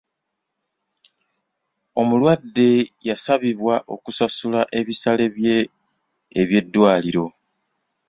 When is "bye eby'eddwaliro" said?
5.35-7.25